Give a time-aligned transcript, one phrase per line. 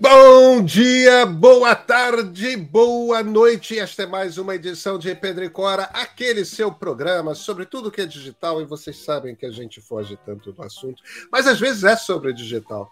[0.00, 3.76] Bom dia, boa tarde, boa noite.
[3.76, 8.00] Esta é mais uma edição de Pedro e Cora, aquele seu programa sobre tudo que
[8.00, 8.62] é digital.
[8.62, 12.32] E vocês sabem que a gente foge tanto do assunto, mas às vezes é sobre
[12.32, 12.88] digital.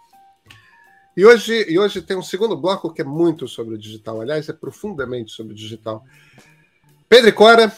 [1.17, 4.21] E hoje, e hoje tem um segundo bloco que é muito sobre digital.
[4.21, 6.05] Aliás, é profundamente sobre digital.
[7.09, 7.73] Pedro e Cora,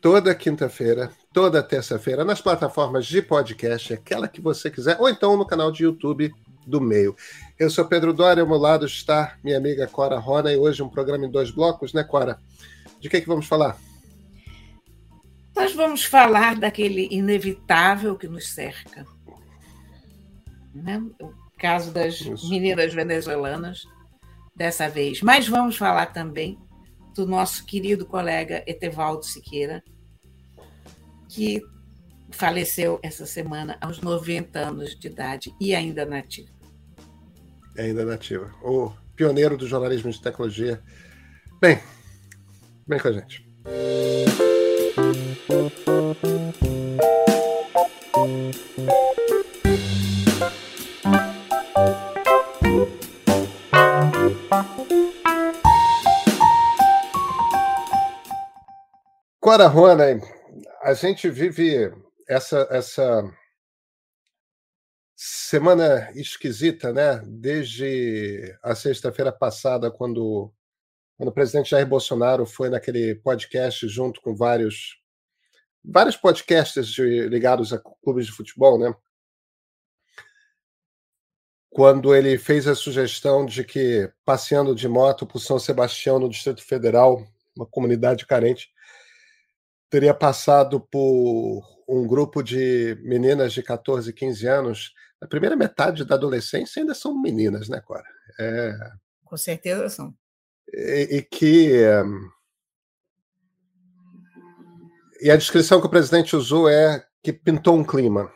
[0.00, 5.44] toda quinta-feira, toda terça-feira, nas plataformas de podcast, aquela que você quiser, ou então no
[5.44, 6.32] canal de YouTube
[6.66, 7.16] do meio.
[7.58, 10.88] Eu sou Pedro Dória, ao meu lado está minha amiga Cora Rona, e hoje um
[10.88, 12.38] programa em dois blocos, né, Cora?
[13.00, 13.76] De que, que vamos falar?
[15.54, 19.06] Nós vamos falar daquele inevitável que nos cerca.
[20.74, 21.02] Né?
[21.20, 22.48] O caso das Isso.
[22.50, 23.86] meninas venezuelanas,
[24.54, 25.20] dessa vez.
[25.20, 26.58] Mas vamos falar também
[27.14, 29.82] do nosso querido colega Etevaldo Siqueira,
[31.28, 31.62] que
[32.30, 36.53] faleceu essa semana aos 90 anos de idade e ainda nativo
[37.76, 38.52] é ainda nativa.
[38.62, 40.80] O pioneiro do jornalismo de tecnologia.
[41.60, 41.80] Bem,
[42.86, 43.44] vem com a gente.
[59.40, 60.20] Cora Rona,
[60.82, 61.92] a gente vive
[62.28, 63.22] essa, essa
[65.16, 67.22] semana esquisita, né?
[67.26, 70.52] Desde a sexta-feira passada, quando,
[71.16, 75.00] quando o presidente Jair Bolsonaro foi naquele podcast junto com vários
[75.84, 78.94] vários podcasts de, ligados a clubes de futebol, né?
[81.68, 86.62] Quando ele fez a sugestão de que passeando de moto por São Sebastião no Distrito
[86.62, 88.70] Federal, uma comunidade carente,
[89.90, 96.16] teria passado por um grupo de meninas de 14, 15 anos a primeira metade da
[96.16, 98.04] adolescência ainda são meninas, né, Cora?
[98.38, 98.76] É...
[99.24, 100.14] Com certeza são.
[100.70, 101.82] E, e que.
[105.22, 108.30] E a descrição que o presidente usou é que pintou um clima.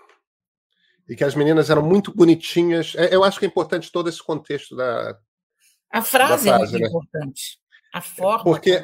[1.07, 2.95] E que as meninas eram muito bonitinhas.
[2.97, 5.19] É, eu acho que é importante todo esse contexto da.
[5.93, 6.89] A frase, da frase é muito né?
[6.89, 7.59] importante.
[7.93, 8.45] A forma.
[8.45, 8.83] Porque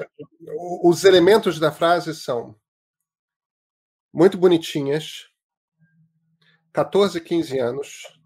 [0.82, 2.54] os elementos da frase são
[4.14, 5.26] muito bonitinhas,
[6.72, 8.20] 14, 15 anos,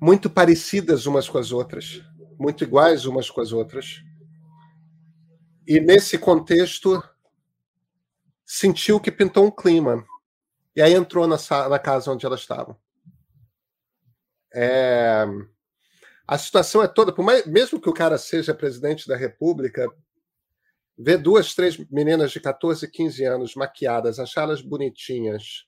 [0.00, 2.02] muito parecidas umas com as outras,
[2.38, 4.02] muito iguais umas com as outras.
[5.66, 7.02] E nesse contexto,
[8.46, 10.02] sentiu que pintou um clima.
[10.74, 11.36] E aí entrou na,
[11.68, 12.74] na casa onde elas estavam.
[14.54, 15.26] É...
[16.26, 19.86] A situação é toda, mais, mesmo que o cara seja presidente da República,
[21.02, 25.66] ver duas, três meninas de 14, 15 anos maquiadas, achá-las bonitinhas,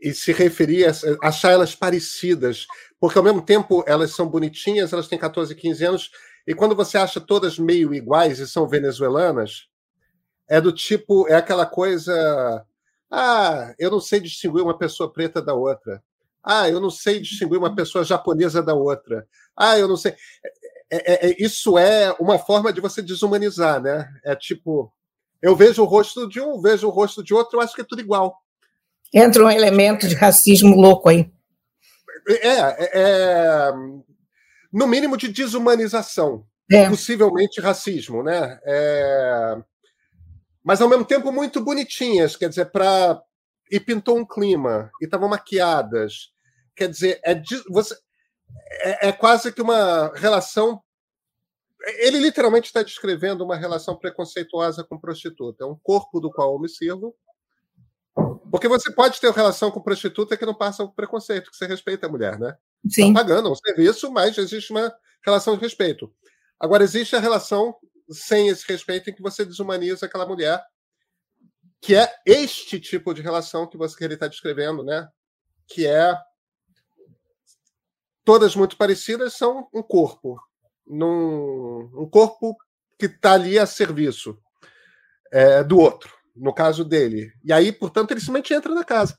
[0.00, 2.66] e se referir a achar elas parecidas,
[2.98, 6.10] porque ao mesmo tempo elas são bonitinhas, elas têm 14, 15 anos,
[6.46, 9.68] e quando você acha todas meio iguais e são venezuelanas,
[10.48, 12.66] é do tipo, é aquela coisa,
[13.10, 16.02] ah, eu não sei distinguir uma pessoa preta da outra.
[16.42, 19.28] Ah, eu não sei distinguir uma pessoa japonesa da outra.
[19.56, 20.16] Ah, eu não sei.
[20.92, 24.06] É, é, é, isso é uma forma de você desumanizar, né?
[24.22, 24.92] É tipo,
[25.40, 27.84] eu vejo o rosto de um, vejo o rosto de outro, eu acho que é
[27.84, 28.36] tudo igual.
[29.12, 31.32] Entra um elemento de racismo louco aí.
[32.28, 33.72] É, é, é
[34.70, 36.88] no mínimo de desumanização, é.
[36.90, 38.58] possivelmente racismo, né?
[38.62, 39.56] É,
[40.62, 43.18] mas ao mesmo tempo muito bonitinhas, quer dizer, para
[43.70, 46.30] e pintou um clima e estavam maquiadas,
[46.76, 47.96] quer dizer, é, você,
[48.70, 50.82] é, é quase que uma relação
[51.98, 55.64] ele literalmente está descrevendo uma relação preconceituosa com prostituta.
[55.64, 57.12] É um corpo do qual eu me sirvo
[58.50, 62.06] porque você pode ter relação com prostituta que não passa o preconceito, que você respeita
[62.06, 62.54] a mulher, né?
[62.86, 63.12] Sim.
[63.12, 66.14] Tá pagando um serviço, mas existe uma relação de respeito.
[66.60, 67.74] Agora, existe a relação
[68.10, 70.62] sem esse respeito em que você desumaniza aquela mulher,
[71.80, 75.08] que é este tipo de relação que você que ele está descrevendo, né?
[75.66, 76.14] Que é
[78.24, 80.40] todas muito parecidas são um corpo,
[80.86, 82.56] num, um corpo
[82.98, 84.38] que está ali a serviço
[85.32, 87.32] é, do outro no caso dele.
[87.44, 89.18] E aí, portanto, ele simplesmente entra na casa.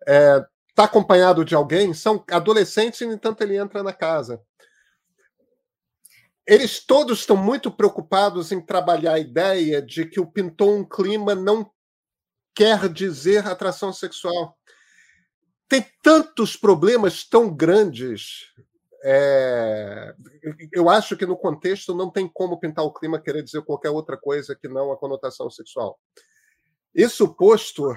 [0.00, 4.40] Está é, tá acompanhado de alguém, são adolescentes, e, no entanto, ele entra na casa.
[6.46, 11.34] Eles todos estão muito preocupados em trabalhar a ideia de que o pintou um clima
[11.34, 11.70] não
[12.54, 14.56] quer dizer atração sexual.
[15.72, 18.52] Tem tantos problemas tão grandes
[19.02, 20.14] é,
[20.70, 24.18] eu acho que no contexto não tem como pintar o clima querer dizer qualquer outra
[24.18, 25.98] coisa que não a conotação sexual.
[26.94, 27.96] Isso posto,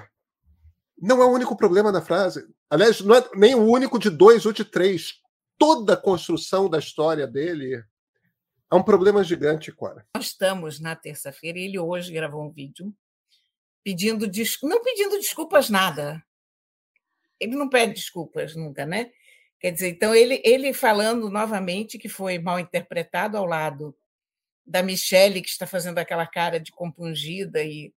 [0.98, 2.48] não é o único problema da frase.
[2.70, 5.12] Aliás, não é nem o único de dois ou de três.
[5.58, 7.84] toda a construção da história dele
[8.72, 10.06] é um problema gigante, Cora.
[10.14, 12.90] Nós estamos na terça-feira e ele hoje gravou um vídeo
[13.84, 14.26] pedindo
[14.62, 16.25] não pedindo desculpas nada.
[17.40, 19.10] Ele não pede desculpas nunca, né?
[19.58, 23.96] Quer dizer, então ele, ele falando novamente que foi mal interpretado ao lado
[24.66, 27.92] da Michelle, que está fazendo aquela cara de compungida e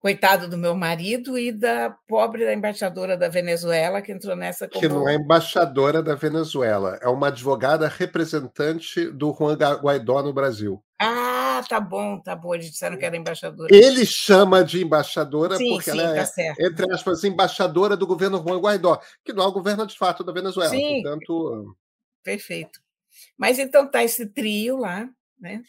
[0.00, 4.68] coitado do meu marido, e da pobre da embaixadora da Venezuela, que entrou nessa.
[4.68, 4.80] Como...
[4.80, 10.82] Que não é embaixadora da Venezuela, é uma advogada representante do Juan Guaidó no Brasil.
[11.00, 12.54] Ah, tá bom, tá bom.
[12.54, 13.74] Eles disseram que era embaixadora.
[13.74, 16.60] Ele chama de embaixadora sim, porque sim, ela tá é, certo.
[16.60, 20.32] entre aspas, embaixadora do governo Juan Guaidó, que não é o governo de fato da
[20.32, 20.70] Venezuela.
[20.70, 21.76] Sim, portanto.
[22.22, 22.80] Perfeito.
[23.36, 25.08] Mas então tá esse trio lá,
[25.38, 25.62] né?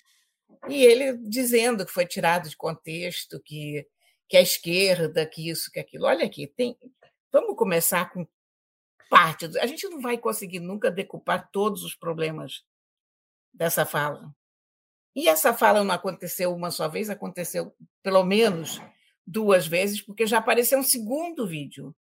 [0.68, 3.86] E ele dizendo que foi tirado de contexto, que
[4.30, 6.06] que a esquerda, que isso, que aquilo.
[6.06, 6.78] Olha aqui, tem.
[7.32, 8.28] Vamos começar com
[9.10, 9.46] parte.
[9.60, 12.64] A gente não vai conseguir nunca decupar todos os problemas
[13.52, 14.32] dessa fala.
[15.16, 18.82] E essa fala não aconteceu uma só vez, aconteceu pelo menos
[19.26, 21.96] duas vezes, porque já apareceu um segundo vídeo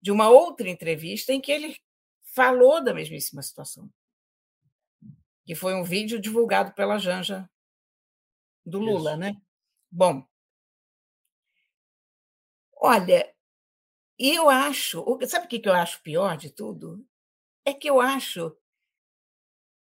[0.00, 1.76] de uma outra entrevista em que ele
[2.22, 3.90] falou da mesmíssima situação.
[5.44, 7.48] Que foi um vídeo divulgado pela Janja
[8.64, 9.20] do Lula, Isso.
[9.20, 9.36] né?
[9.90, 10.26] Bom,
[12.86, 13.34] Olha,
[14.18, 15.02] eu acho.
[15.26, 17.02] Sabe o que eu acho pior de tudo?
[17.64, 18.54] É que eu acho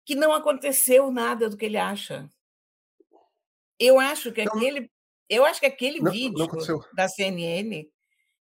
[0.07, 2.29] que não aconteceu nada do que ele acha.
[3.77, 4.89] Eu acho que aquele,
[5.27, 7.85] eu acho que aquele não, vídeo não da CNN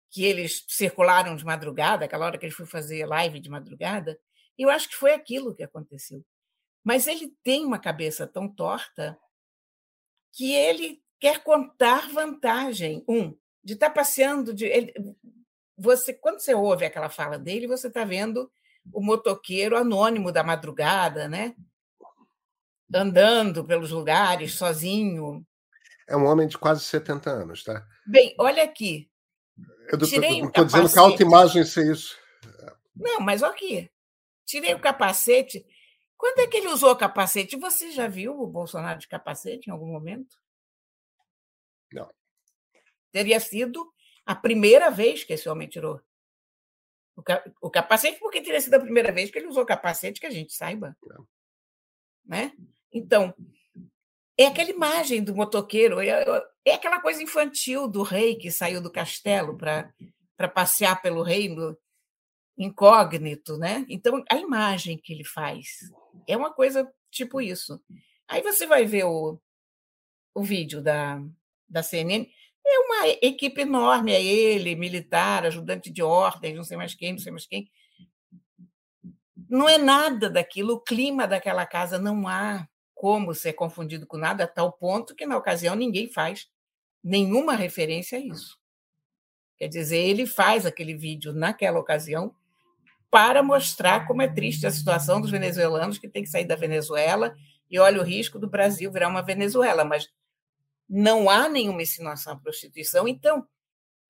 [0.09, 4.19] que eles circularam de madrugada, aquela hora que ele foi fazer live de madrugada,
[4.57, 6.25] eu acho que foi aquilo que aconteceu.
[6.83, 9.15] Mas ele tem uma cabeça tão torta
[10.33, 13.05] que ele quer contar vantagem.
[13.07, 14.51] Um, de estar tá passeando.
[14.51, 14.91] De, ele,
[15.77, 18.51] você, quando você ouve aquela fala dele, você está vendo
[18.91, 21.55] o motoqueiro anônimo da madrugada, né?
[22.93, 25.45] andando pelos lugares sozinho.
[26.07, 27.85] É um homem de quase 70 anos, tá?
[28.05, 29.09] Bem, olha aqui.
[29.87, 32.17] Eu estou dizendo que a autoimagem é isso.
[32.95, 33.89] Não, mas olha aqui.
[34.45, 35.65] Tirei o capacete.
[36.17, 37.55] Quando é que ele usou o capacete?
[37.55, 40.37] Você já viu o Bolsonaro de capacete em algum momento?
[41.91, 42.09] Não.
[43.11, 43.91] Teria sido
[44.25, 46.01] a primeira vez que esse homem tirou
[47.61, 50.53] o capacete, porque teria sido a primeira vez que ele usou capacete, que a gente
[50.53, 50.95] saiba.
[52.25, 52.53] Né?
[52.91, 53.33] Então,
[54.37, 56.25] é aquela imagem do motoqueiro, é,
[56.65, 61.77] é aquela coisa infantil do rei que saiu do castelo para passear pelo reino
[62.57, 63.85] incógnito, né?
[63.89, 65.67] Então, a imagem que ele faz
[66.27, 67.81] é uma coisa tipo isso.
[68.27, 69.39] Aí você vai ver o,
[70.33, 71.21] o vídeo da,
[71.67, 72.25] da CNN,
[72.65, 77.19] é uma equipe enorme, é ele, militar, ajudante de ordem, não sei mais quem, não
[77.19, 77.69] sei mais quem.
[79.49, 84.43] Não é nada daquilo, o clima daquela casa não há como ser confundido com nada,
[84.43, 86.47] a tal ponto que, na ocasião, ninguém faz
[87.03, 88.59] nenhuma referência a isso.
[89.57, 92.33] Quer dizer, ele faz aquele vídeo naquela ocasião
[93.09, 97.35] para mostrar como é triste a situação dos venezuelanos que têm que sair da Venezuela
[97.69, 100.09] e olha o risco do Brasil virar uma Venezuela, mas
[100.93, 103.47] não há nenhuma insinuação à prostituição, então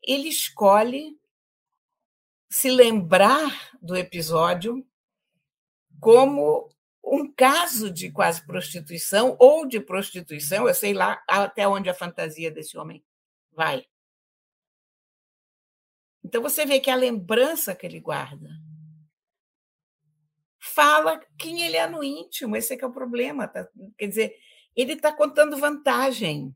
[0.02, 1.16] ele escolhe
[2.50, 4.84] se lembrar do episódio
[6.00, 6.74] como
[7.04, 12.50] um caso de quase prostituição ou de prostituição, eu sei lá até onde a fantasia
[12.50, 13.06] desse homem
[13.52, 13.86] vai.
[16.24, 18.50] Então você vê que a lembrança que ele guarda
[20.60, 23.48] fala quem ele é no íntimo, esse é que é o problema.
[23.48, 23.68] Tá?
[23.98, 24.36] Quer dizer,
[24.76, 26.56] ele está contando vantagem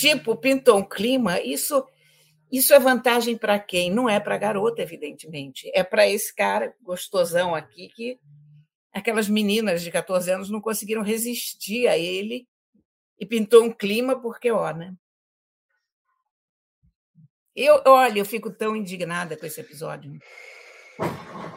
[0.00, 1.84] tipo pintou um clima, isso
[2.50, 3.90] isso é vantagem para quem?
[3.90, 5.70] Não é para a garota, evidentemente.
[5.74, 8.18] É para esse cara gostosão aqui que
[8.90, 12.48] aquelas meninas de 14 anos não conseguiram resistir a ele
[13.18, 14.94] e pintou um clima porque, ó, né?
[17.54, 20.16] Eu, olha, eu fico tão indignada com esse episódio.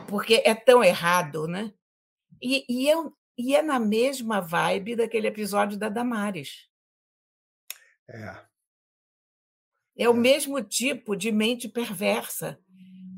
[0.10, 1.71] Porque é tão errado, né?
[2.41, 2.95] E, e, é,
[3.38, 6.70] e é na mesma vibe daquele episódio da Damares.
[8.11, 8.35] É.
[9.97, 10.19] É o é.
[10.19, 12.59] mesmo tipo de mente perversa,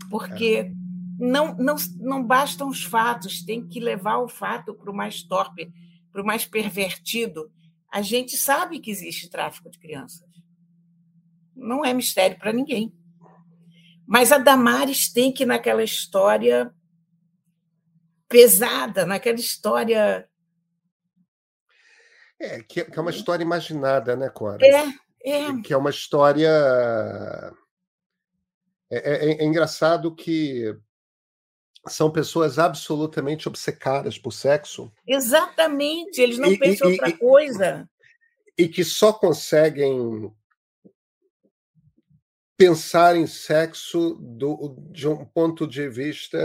[0.09, 0.71] porque é.
[1.19, 5.71] não, não, não bastam os fatos, tem que levar o fato para o mais torpe,
[6.11, 7.51] para o mais pervertido.
[7.91, 10.27] A gente sabe que existe tráfico de crianças.
[11.55, 12.93] Não é mistério para ninguém.
[14.05, 16.73] Mas a Damares tem que, naquela história
[18.27, 20.27] pesada, naquela história
[22.43, 24.59] é, que, é, que é uma história imaginada, né, Cora?
[24.65, 24.85] É,
[25.23, 25.61] é.
[25.61, 26.49] Que é uma história.
[28.89, 30.75] É, é, é, é engraçado que
[31.87, 34.91] são pessoas absolutamente obcecadas por sexo.
[35.07, 37.89] Exatamente, eles não e, pensam outra e, coisa.
[38.57, 40.31] E que só conseguem
[42.55, 46.39] pensar em sexo do, de um ponto de vista,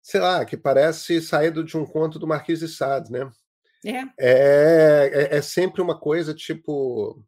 [0.00, 3.30] sei lá, que parece saído de um conto do Marquês de Sade, né?
[3.84, 4.02] É.
[4.18, 7.22] É, é, é sempre uma coisa tipo.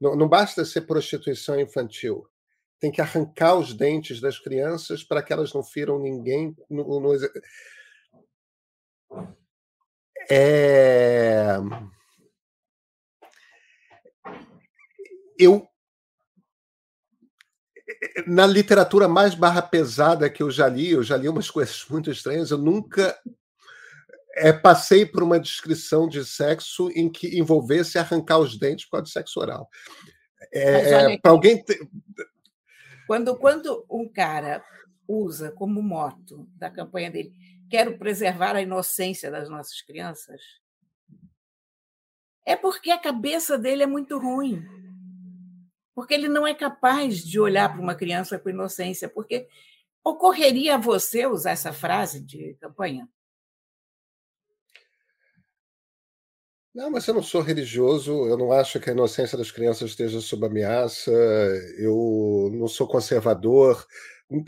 [0.00, 2.26] Não, não basta ser prostituição infantil
[2.82, 7.12] tem que arrancar os dentes das crianças para que elas não firam ninguém no, no...
[10.28, 11.58] É...
[15.38, 15.68] Eu
[18.26, 22.10] na literatura mais barra pesada que eu já li, eu já li umas coisas muito
[22.10, 23.16] estranhas, eu nunca
[24.34, 29.04] é, passei por uma descrição de sexo em que envolvesse arrancar os dentes por causa
[29.04, 29.68] de sexo oral.
[30.52, 31.78] É, é, para alguém ter,
[33.06, 34.64] quando, quando um cara
[35.06, 37.32] usa como moto da campanha dele,
[37.68, 40.40] quero preservar a inocência das nossas crianças,
[42.44, 44.62] é porque a cabeça dele é muito ruim.
[45.94, 49.08] Porque ele não é capaz de olhar para uma criança com inocência.
[49.08, 49.46] Porque
[50.02, 53.08] ocorreria a você usar essa frase de campanha?
[56.74, 60.20] Não, mas eu não sou religioso, eu não acho que a inocência das crianças esteja
[60.22, 61.12] sob ameaça,
[61.76, 63.86] eu não sou conservador,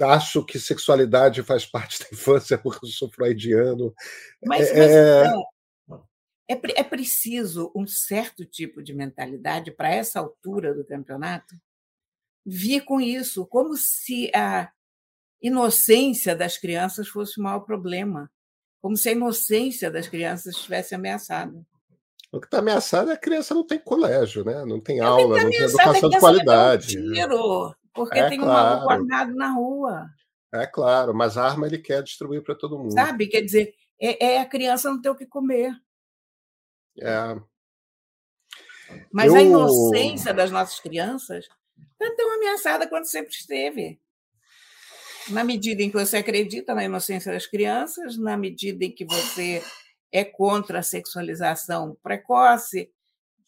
[0.00, 3.94] acho que sexualidade faz parte da infância, porque eu sou freudiano.
[4.42, 5.24] Mas, é...
[5.24, 6.00] mas
[6.48, 11.54] é, é, é preciso um certo tipo de mentalidade para essa altura do campeonato
[12.46, 14.70] vir com isso, como se a
[15.40, 18.30] inocência das crianças fosse o maior problema,
[18.82, 21.66] como se a inocência das crianças estivesse ameaçada.
[22.34, 24.64] O que está ameaçado é a criança não tem colégio, né?
[24.64, 26.98] não tem aula, não tem educação de qualidade.
[26.98, 28.50] Um tiro, porque é tem claro.
[28.50, 30.06] um maluco armado na rua.
[30.52, 32.92] É claro, mas a arma ele quer distribuir para todo mundo.
[32.92, 33.28] Sabe?
[33.28, 35.72] Quer dizer, é, é, a criança não ter o que comer.
[37.00, 37.36] É.
[39.12, 39.36] Mas Eu...
[39.36, 41.48] a inocência das nossas crianças
[42.02, 44.00] é tão ameaçada quanto sempre esteve.
[45.30, 49.62] Na medida em que você acredita na inocência das crianças, na medida em que você
[50.14, 52.88] é contra a sexualização precoce,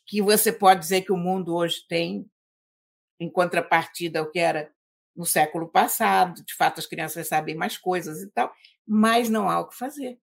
[0.04, 2.28] que você pode dizer que o mundo hoje tem,
[3.20, 4.72] em contrapartida ao que era
[5.14, 6.44] no século passado.
[6.44, 8.52] De fato, as crianças sabem mais coisas e tal,
[8.84, 10.18] mas não há o que fazer.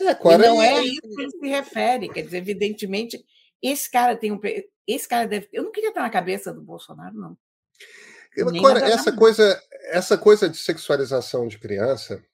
[0.00, 2.08] É, e não é isso que ele se refere.
[2.08, 3.22] Quer dizer, evidentemente,
[3.62, 4.40] esse cara tem um.
[4.86, 5.50] Esse cara deve.
[5.52, 7.36] Eu não queria estar na cabeça do Bolsonaro, não.
[8.38, 12.24] Agora, essa coisa, essa coisa de sexualização de criança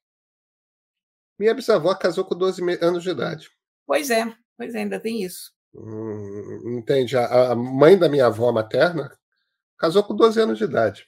[1.40, 3.48] minha bisavó casou com 12 anos de idade.
[3.86, 5.50] Pois é, pois é, ainda tem isso.
[5.74, 7.16] Hum, entende?
[7.16, 9.10] A, a, mãe da minha avó materna
[9.78, 11.06] casou com 12 anos de idade.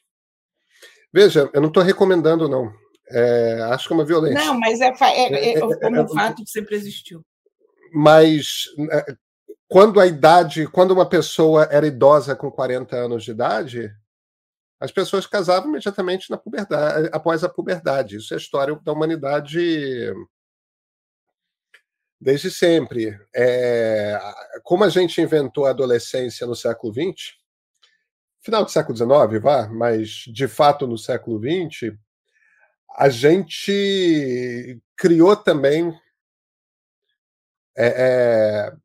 [1.13, 2.73] Veja, eu não estou recomendando, não.
[3.11, 4.43] É, acho que é uma violência.
[4.43, 7.21] Não, mas é, é, é, é como um fato que sempre existiu.
[7.93, 8.65] Mas
[9.69, 13.93] quando a idade, quando uma pessoa era idosa com 40 anos de idade,
[14.83, 18.17] as pessoas casavam imediatamente na puberdade, após a puberdade.
[18.17, 20.13] Isso é a história da humanidade
[22.21, 23.17] desde sempre.
[23.33, 24.19] É,
[24.65, 27.35] como a gente inventou a adolescência no século XX,
[28.41, 31.97] final do século XIX, vá, mas de fato no século XX,
[32.97, 35.97] a gente criou também
[37.79, 38.77] é, é,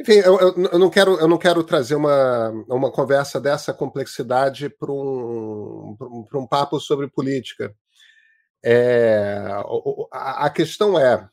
[0.00, 4.90] enfim, eu, eu, não quero, eu não quero trazer uma, uma conversa dessa complexidade para
[4.90, 5.94] um,
[6.34, 7.76] um papo sobre política.
[8.64, 9.46] É,
[10.10, 11.28] a, questão é: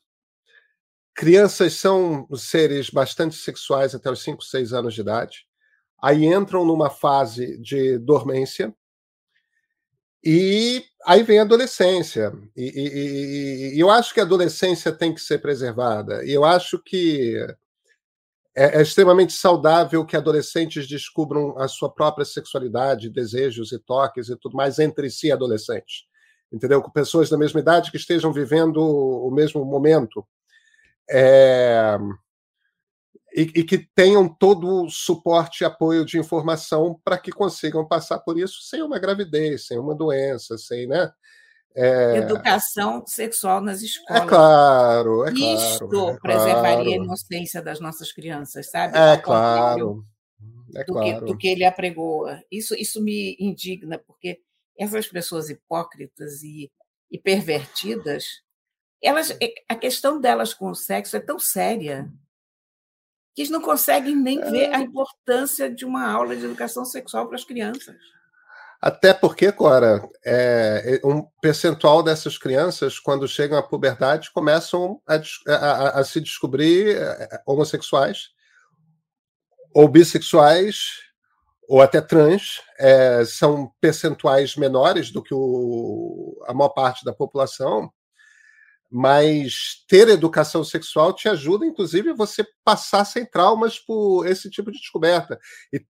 [1.16, 5.48] crianças são seres bastante sexuais até os 5, 6 anos de idade,
[6.04, 8.76] aí entram numa fase de dormência,
[10.22, 12.34] e aí vem a adolescência.
[12.54, 16.26] E, e, e, eu acho que a adolescência tem que ser preservada.
[16.26, 17.38] E eu acho que
[18.58, 24.36] é, é, extremamente saudável que adolescentes descubram a sua própria sexualidade, desejos e toques e
[24.36, 26.06] tudo mais entre si adolescentes.
[26.52, 26.82] Entendeu?
[26.82, 30.28] Com pessoas da mesma idade que estejam vivendo o mesmo momento.
[31.08, 32.00] É...
[33.36, 38.18] E, e, que tenham todo o suporte e apoio de informação para que consigam passar
[38.20, 41.12] por isso sem uma gravidez, sem uma doença, sem, né?
[41.76, 42.18] É...
[42.18, 44.24] Educação sexual nas escolas.
[44.24, 46.12] É claro, é Isto claro.
[46.12, 46.90] Isto preservaria claro.
[46.90, 48.98] a inocência das nossas crianças, sabe?
[48.98, 50.04] É claro.
[50.76, 51.20] É do, claro.
[51.20, 52.42] Que, do que ele apregoa.
[52.52, 54.42] Isso, isso me indigna, porque
[54.78, 56.72] essas pessoas hipócritas e,
[57.12, 58.26] e pervertidas,
[59.02, 62.12] elas, é, a questão delas com o sexo é tão séria
[63.36, 64.50] que eles não conseguem nem é...
[64.50, 67.96] ver a importância de uma aula de educação sexual para as crianças.
[68.82, 75.16] Até porque, Cora, é, um percentual dessas crianças, quando chegam à puberdade, começam a,
[75.52, 78.30] a, a se descobrir é, homossexuais
[79.74, 81.08] ou bissexuais
[81.68, 87.92] ou até trans, é, são percentuais menores do que o, a maior parte da população,
[88.90, 94.72] mas ter educação sexual te ajuda, inclusive, a você passar sem traumas por esse tipo
[94.72, 95.38] de descoberta.
[95.74, 95.86] E,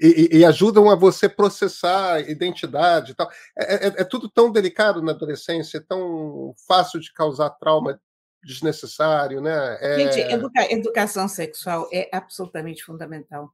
[0.00, 3.30] e, e ajudam a você processar identidade e tal.
[3.56, 8.00] É, é, é, tudo tão delicado na adolescência, é tão fácil de causar trauma
[8.42, 9.78] desnecessário, né?
[9.80, 9.96] É...
[9.96, 13.52] Gente, educa educação sexual é absolutamente fundamental.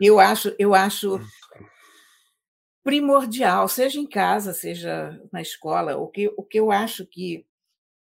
[0.00, 1.26] Eu acho, eu acho hum
[2.86, 5.96] primordial, seja em casa, seja na escola.
[5.96, 7.44] O que, o que eu acho que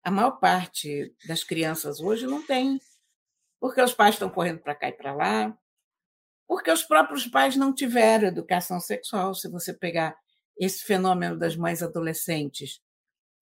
[0.02, 2.78] a maior parte das crianças hoje não tem,
[3.64, 5.59] porque os pais estão correndo para cá e para lá,
[6.47, 9.35] porque os próprios pais não tiveram educação sexual.
[9.35, 10.14] Se você pegar
[10.59, 12.83] esse fenômeno das mães adolescentes,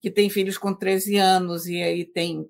[0.01, 2.49] que têm filhos com 13 anos e aí tem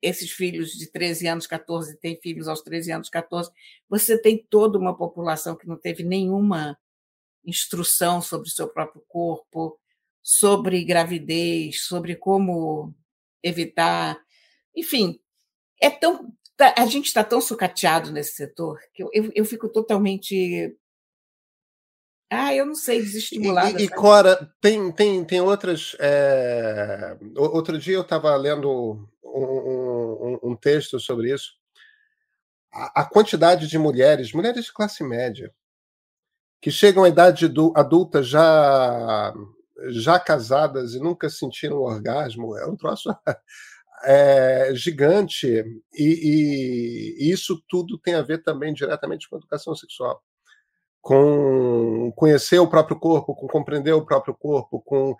[0.00, 3.50] esses filhos de 13 anos, 14, tem filhos aos 13 anos, 14,
[3.86, 6.74] você tem toda uma população que não teve nenhuma
[7.44, 9.78] instrução sobre o seu próprio corpo,
[10.22, 12.94] sobre gravidez, sobre como
[13.42, 14.18] evitar.
[14.74, 15.20] Enfim,
[15.80, 16.34] é tão.
[16.60, 20.76] Tá, a gente está tão sucateado nesse setor que eu, eu, eu, fico totalmente.
[22.30, 23.80] Ah, eu não sei, desestimulada.
[23.80, 25.96] E, e, Cora, tem, tem, tem outras.
[25.98, 27.16] É...
[27.34, 31.54] Outro dia eu estava lendo um, um, um, texto sobre isso.
[32.70, 35.50] A, a quantidade de mulheres, mulheres de classe média,
[36.60, 39.32] que chegam à idade adulta já
[39.88, 43.08] já casadas e nunca sentiram orgasmo, é um troço
[44.04, 45.64] é, gigante.
[45.94, 50.22] E, e, isso tudo tem a ver também diretamente com a educação sexual.
[51.00, 55.16] Com conhecer o próprio corpo, com compreender o próprio corpo, com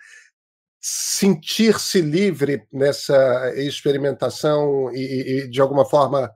[0.80, 6.32] sentir-se livre nessa experimentação e, e, de alguma forma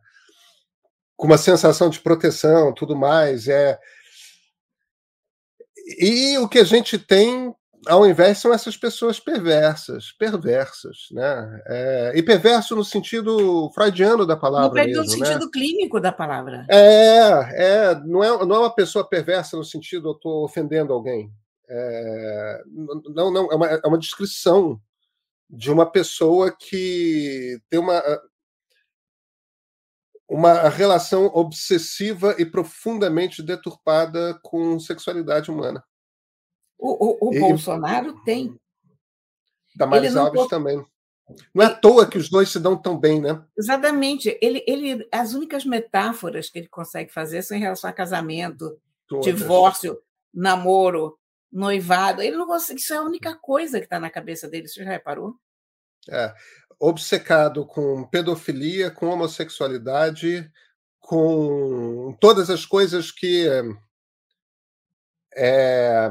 [1.16, 3.48] com uma sensação de proteção, tudo mais.
[3.48, 3.78] É,
[5.98, 7.54] e o que a gente tem
[7.86, 11.62] ao invés são essas pessoas perversas, perversas, né?
[11.66, 14.68] É, e perverso no sentido freudiano da palavra.
[14.68, 15.50] No, mesmo, no sentido né?
[15.52, 16.66] clínico da palavra.
[16.70, 21.30] É, é não, é, não é uma pessoa perversa no sentido eu estou ofendendo alguém.
[21.68, 22.62] É,
[23.14, 24.80] não, não, é uma, é uma descrição
[25.48, 28.02] de uma pessoa que tem uma
[30.28, 35.84] uma relação obsessiva e profundamente deturpada com sexualidade humana.
[36.78, 38.58] O, o, o e, Bolsonaro tem.
[39.76, 40.84] Damares Alves também.
[41.54, 43.42] Não é à toa que os dois se dão tão bem, né?
[43.56, 44.38] Exatamente.
[44.42, 49.24] Ele, ele, as únicas metáforas que ele consegue fazer são em relação a casamento, Todas.
[49.24, 49.98] divórcio,
[50.32, 51.18] namoro,
[51.50, 52.20] noivado.
[52.20, 52.78] Ele não consegue.
[52.78, 54.68] Isso é a única coisa que está na cabeça dele.
[54.68, 55.34] Você já reparou?
[56.10, 56.34] É
[56.78, 60.50] obcecado com pedofilia, com homossexualidade,
[61.00, 63.48] com todas as coisas que
[65.34, 66.08] é,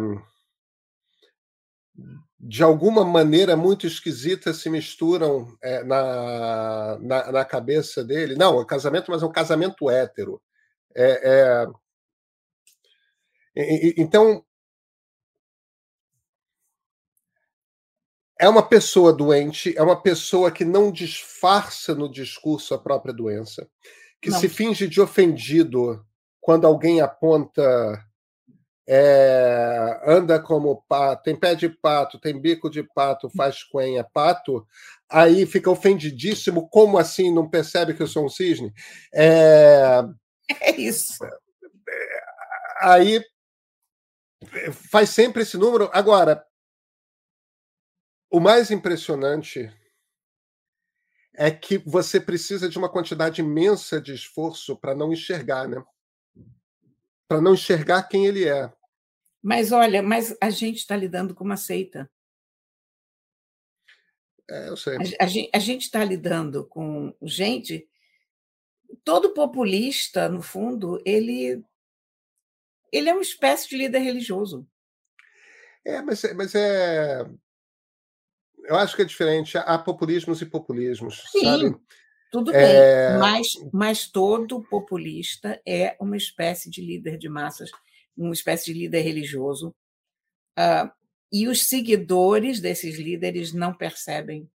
[2.39, 8.35] de alguma maneira muito esquisita se misturam é, na, na, na, cabeça dele.
[8.35, 10.41] Não, é casamento, mas é um casamento hétero.
[10.95, 11.65] É,
[13.55, 13.93] é...
[13.97, 14.43] então,
[18.39, 23.69] é uma pessoa doente, é uma pessoa que não disfarça no discurso a própria doença,
[24.21, 24.37] que não.
[24.37, 26.05] se finge de ofendido
[26.41, 28.05] quando alguém aponta.
[28.87, 34.67] É, anda como pato, tem pé de pato, tem bico de pato, faz quenha, pato,
[35.09, 36.67] aí fica ofendidíssimo.
[36.69, 38.73] Como assim não percebe que eu sou um cisne?
[39.13, 40.03] É,
[40.61, 41.17] é isso.
[42.81, 43.23] Aí
[44.91, 45.89] faz sempre esse número.
[45.93, 46.45] Agora,
[48.29, 49.71] o mais impressionante
[51.35, 55.83] é que você precisa de uma quantidade imensa de esforço para não enxergar, né?
[57.33, 58.71] Para não enxergar quem ele é.
[59.41, 62.07] Mas olha, mas a gente está lidando com uma seita.
[64.47, 64.97] É, eu sei.
[64.97, 67.89] A, a gente está lidando com gente.
[69.03, 71.65] Todo populista, no fundo, ele
[72.91, 74.69] ele é uma espécie de líder religioso.
[75.83, 77.25] É, mas, mas é
[78.65, 79.57] eu acho que é diferente.
[79.57, 81.75] Há populismos e populismos, Sim, sabe?
[82.33, 83.11] Tudo é...
[83.11, 87.69] bem, mas, mas todo populista é uma espécie de líder de massas,
[88.17, 89.69] uma espécie de líder religioso.
[90.57, 90.89] Uh,
[91.31, 94.49] e os seguidores desses líderes não percebem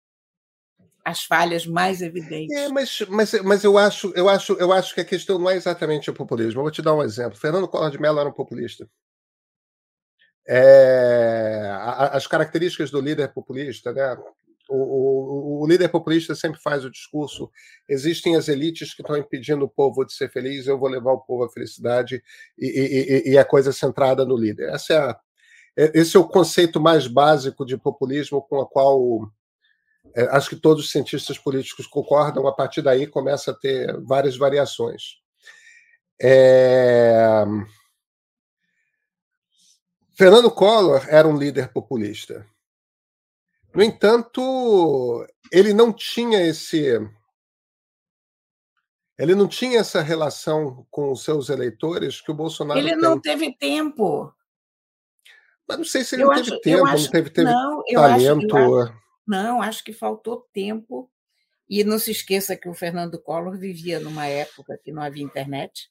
[1.04, 2.56] as falhas mais evidentes.
[2.56, 5.56] É, mas, mas, mas eu, acho, eu, acho, eu acho que a questão não é
[5.56, 6.60] exatamente o populismo.
[6.60, 7.36] Eu vou te dar um exemplo.
[7.36, 8.88] Fernando Collor de Mello era um populista.
[10.46, 11.70] é,
[12.12, 14.16] as características do líder populista, né?
[14.68, 17.50] O, o, o, líder populista sempre faz o discurso:
[17.88, 21.20] existem as elites que estão impedindo o povo de ser feliz, eu vou levar o
[21.20, 22.22] povo à felicidade,
[22.58, 24.70] e, e, e a coisa centrada no líder.
[24.70, 25.18] É a,
[25.76, 29.30] é, esse é o conceito mais básico de populismo com o qual
[30.14, 32.46] é, acho que todos os cientistas políticos concordam.
[32.46, 35.18] A partir daí começa a ter várias variações.
[36.20, 37.44] É...
[40.16, 42.46] Fernando Collor era um líder populista.
[43.74, 47.00] No entanto, ele não tinha esse.
[49.18, 52.98] Ele não tinha essa relação com os seus eleitores que o Bolsonaro Ele tem.
[52.98, 54.32] não teve tempo.
[55.68, 57.82] Mas não sei se ele eu não acho, teve tempo, acho, não teve, teve não,
[57.92, 58.56] talento.
[58.56, 58.94] Acho,
[59.26, 61.10] não, acho que faltou tempo.
[61.68, 65.90] E não se esqueça que o Fernando Collor vivia numa época que não havia internet.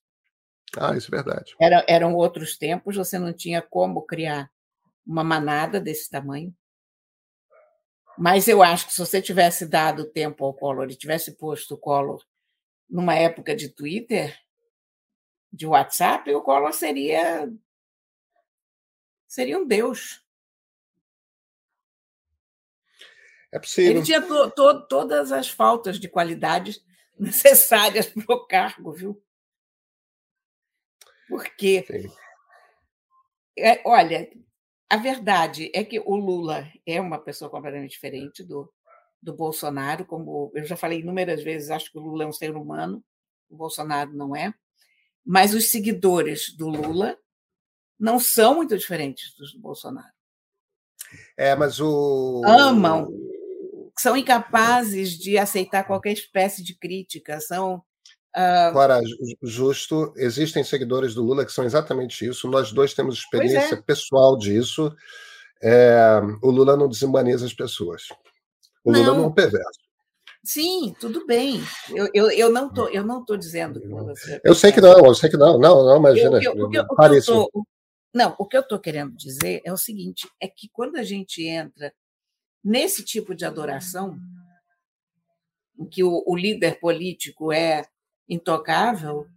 [0.78, 1.56] Ah, isso é verdade.
[1.60, 4.52] Era, eram outros tempos, você não tinha como criar
[5.06, 6.54] uma manada desse tamanho.
[8.18, 11.78] Mas eu acho que se você tivesse dado tempo ao Collor e tivesse posto o
[11.78, 12.24] Collor
[12.90, 14.38] numa época de Twitter,
[15.52, 17.52] de WhatsApp, o Collor seria
[19.28, 20.24] seria um deus.
[23.52, 23.92] É possível.
[23.92, 26.84] Ele tinha to, to, todas as faltas de qualidades
[27.18, 29.24] necessárias para o cargo, viu?
[31.28, 31.86] Porque,
[33.58, 34.30] é, olha,
[34.94, 38.72] a verdade é que o Lula é uma pessoa completamente diferente do,
[39.20, 42.56] do Bolsonaro, como eu já falei inúmeras vezes, acho que o Lula é um ser
[42.56, 43.04] humano,
[43.50, 44.54] o Bolsonaro não é.
[45.26, 47.18] Mas os seguidores do Lula
[48.00, 50.14] não são muito diferentes dos do Bolsonaro.
[51.36, 52.44] É, mas o.
[52.46, 53.08] Amam,
[53.98, 57.84] são incapazes de aceitar qualquer espécie de crítica, são
[58.36, 58.72] Uh...
[58.72, 59.00] Clara,
[59.42, 60.14] justo.
[60.16, 62.48] Existem seguidores do Lula que são exatamente isso.
[62.48, 63.82] Nós dois temos experiência é.
[63.82, 64.94] pessoal disso.
[65.62, 68.08] É, o Lula não desumaniza as pessoas.
[68.84, 69.00] O não.
[69.00, 69.80] Lula não é um perverso.
[70.44, 71.62] Sim, tudo bem.
[71.90, 74.42] Eu, eu, eu não tô, eu não tô dizendo que você.
[74.44, 76.38] Eu sei que não, eu sei que não, não, não, imagina.
[76.44, 77.50] Eu, eu, eu, tô,
[78.14, 81.48] não, o que eu estou querendo dizer é o seguinte: é que quando a gente
[81.48, 81.94] entra
[82.62, 84.18] nesse tipo de adoração,
[85.80, 87.86] em que o, o líder político é
[88.28, 89.28] intocável,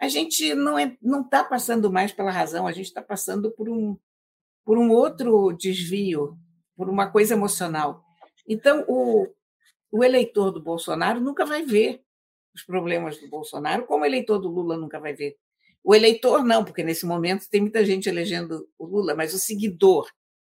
[0.00, 3.68] a gente não é, não está passando mais pela razão, a gente está passando por
[3.68, 3.96] um
[4.64, 6.36] por um outro desvio,
[6.76, 8.04] por uma coisa emocional.
[8.48, 9.28] Então o,
[9.90, 12.02] o eleitor do Bolsonaro nunca vai ver
[12.54, 15.36] os problemas do Bolsonaro, como o eleitor do Lula nunca vai ver.
[15.84, 20.08] O eleitor não, porque nesse momento tem muita gente elegendo o Lula, mas o seguidor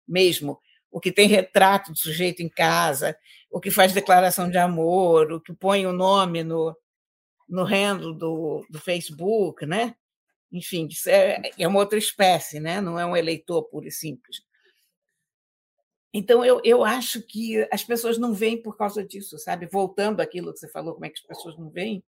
[0.07, 0.59] mesmo,
[0.91, 3.17] o que tem retrato do sujeito em casa,
[3.49, 6.75] o que faz declaração de amor, o que põe o nome no,
[7.47, 9.95] no handle do, do Facebook, né?
[10.51, 12.79] Enfim, é, é uma outra espécie, né?
[12.79, 14.41] não é um eleitor puro e simples.
[16.13, 19.65] Então, eu, eu acho que as pessoas não veem por causa disso, sabe?
[19.65, 22.01] Voltando àquilo que você falou, como é que as pessoas não veem.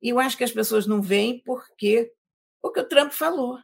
[0.00, 2.10] Eu acho que as pessoas não veem porque
[2.62, 3.58] o que o Trump falou.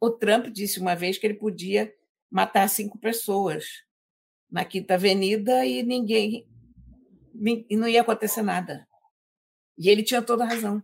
[0.00, 1.94] O Trump disse uma vez que ele podia
[2.30, 3.84] matar cinco pessoas
[4.50, 6.48] na Quinta Avenida e ninguém.
[7.68, 8.88] e não ia acontecer nada.
[9.78, 10.82] E ele tinha toda a razão.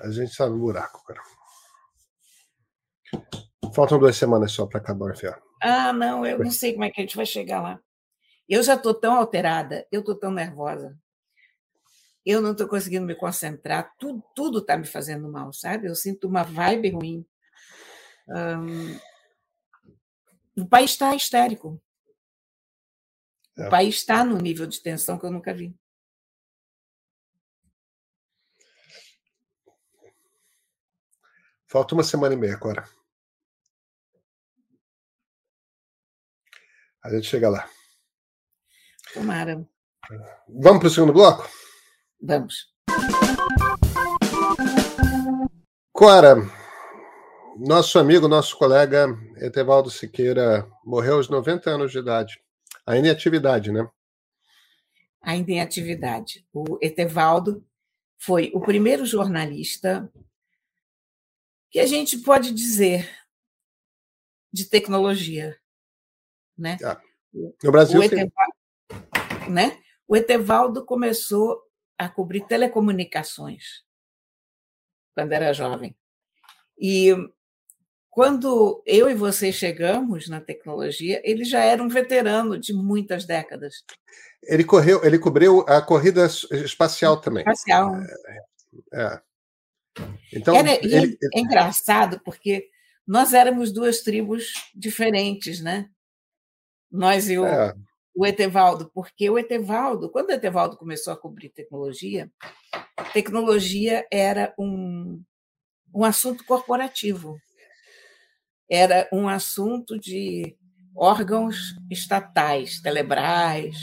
[0.00, 1.20] A gente sabe o buraco, cara.
[3.74, 5.42] Faltam duas semanas só para acabar o inferno.
[5.62, 7.80] Ah, não, eu não sei como é que a gente vai chegar lá.
[8.48, 10.96] Eu já estou tão alterada, eu estou tão nervosa.
[12.24, 15.88] Eu não estou conseguindo me concentrar, tudo tudo está me fazendo mal, sabe?
[15.88, 17.26] Eu sinto uma vibe ruim.
[18.28, 18.98] Um,
[20.62, 21.80] o país está histérico.
[23.58, 23.68] O é.
[23.68, 25.74] país está no nível de tensão que eu nunca vi.
[31.66, 32.88] Falta uma semana e meia agora.
[37.02, 37.68] A gente chega lá.
[39.12, 39.68] Tomara.
[40.48, 41.48] Vamos para o segundo bloco?
[42.20, 42.72] Vamos.
[45.92, 46.36] Cora,
[47.56, 52.40] nosso amigo, nosso colega Etevaldo Siqueira morreu aos 90 anos de idade.
[52.88, 53.86] Ainda em atividade, né?
[55.20, 56.46] Ainda em atividade.
[56.50, 57.62] O Etevaldo
[58.16, 60.10] foi o primeiro jornalista
[61.70, 63.06] que a gente pode dizer
[64.50, 65.54] de tecnologia,
[66.56, 66.78] né?
[66.82, 66.98] Ah,
[67.62, 68.56] no Brasil, o Etevaldo,
[69.50, 69.82] né?
[70.06, 71.62] O Etevaldo começou
[71.98, 73.84] a cobrir telecomunicações
[75.14, 75.94] quando era jovem.
[76.78, 77.12] E
[78.18, 83.84] quando eu e você chegamos na tecnologia, ele já era um veterano de muitas décadas.
[84.42, 87.44] Ele correu, ele cobriu a corrida espacial também.
[87.44, 87.94] Espacial.
[87.94, 88.42] É,
[88.92, 89.22] é.
[90.32, 91.16] Então, Era, ele...
[91.32, 92.68] é engraçado porque
[93.06, 95.88] nós éramos duas tribos diferentes, né?
[96.90, 97.72] Nós e o, é.
[98.16, 102.28] o Etevaldo, porque o Etevaldo, quando o Etevaldo começou a cobrir tecnologia,
[103.12, 105.22] tecnologia era um,
[105.94, 107.38] um assunto corporativo,
[108.70, 110.56] era um assunto de
[110.94, 113.76] órgãos estatais, Telebrás,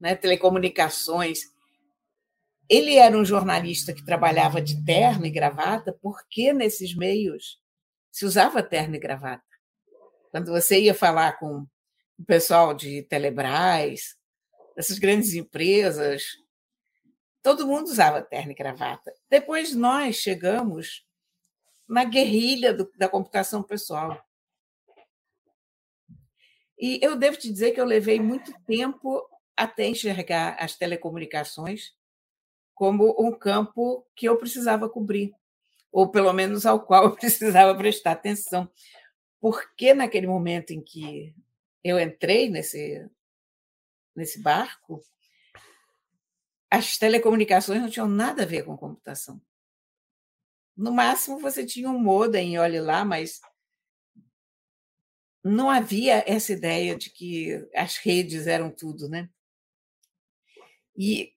[0.00, 1.40] né, telecomunicações.
[2.68, 7.58] Ele era um jornalista que trabalhava de terno e gravata, porque nesses meios
[8.10, 9.44] se usava terno e gravata.
[10.30, 11.66] Quando você ia falar com
[12.18, 14.16] o pessoal de Telebrás,
[14.76, 16.22] dessas grandes empresas,
[17.42, 19.12] todo mundo usava terno e gravata.
[19.28, 21.04] Depois nós chegamos
[21.90, 24.24] na guerrilha do, da computação pessoal.
[26.78, 31.92] E eu devo te dizer que eu levei muito tempo até enxergar as telecomunicações
[32.74, 35.34] como um campo que eu precisava cobrir,
[35.90, 38.70] ou pelo menos ao qual eu precisava prestar atenção.
[39.40, 41.34] Porque naquele momento em que
[41.82, 43.04] eu entrei nesse,
[44.14, 45.02] nesse barco,
[46.70, 49.42] as telecomunicações não tinham nada a ver com computação.
[50.80, 53.38] No máximo, você tinha um modem, olhe lá, mas
[55.44, 59.28] não havia essa ideia de que as redes eram tudo, né?
[60.96, 61.34] E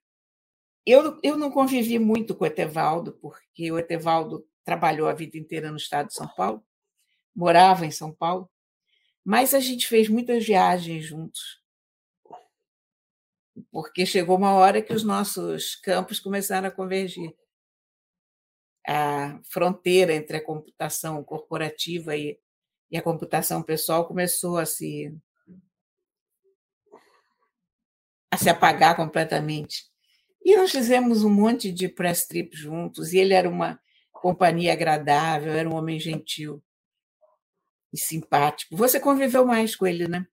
[0.86, 5.69] eu, eu não convivi muito com o Etevaldo, porque o Etevaldo trabalhou a vida inteira
[5.69, 6.65] no estado de São Paulo,
[7.36, 8.49] morava em São Paulo,
[9.25, 11.62] mas a gente fez muitas viagens juntos.
[13.69, 17.36] Porque chegou uma hora que os nossos campos começaram a convergir.
[18.88, 22.38] A fronteira entre a computação corporativa e,
[22.91, 25.15] e a computação pessoal começou a se
[28.32, 29.84] a se apagar completamente.
[30.43, 33.80] E nós fizemos um monte de press trip juntos, e ele era uma
[34.12, 36.62] companhia agradável, era um homem gentil
[37.93, 38.76] e simpático.
[38.76, 40.26] Você conviveu mais com ele, né?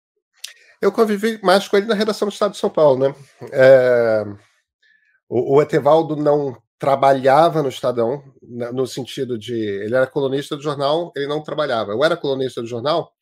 [0.80, 3.14] Eu convivi mais com ele na redação do Estado de São Paulo, né?
[3.52, 4.24] É...
[5.28, 9.54] O, o Etevaldo não trabalhava no Estadão, né, no sentido de.
[9.54, 11.92] Ele era colunista do jornal, ele não trabalhava.
[11.92, 13.12] Eu era colunista do jornal,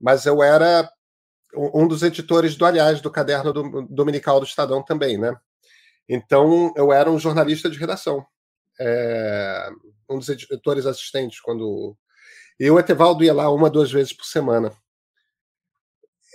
[0.00, 0.90] mas eu era
[1.54, 5.36] um dos editores do Aliás, do caderno do, dominical do Estadão também, né?
[6.08, 8.26] Então, eu era um jornalista de redação,
[8.80, 9.68] é,
[10.10, 11.94] um dos editores assistentes, quando.
[12.58, 14.72] E o Etevaldo ia lá uma, duas vezes por semana.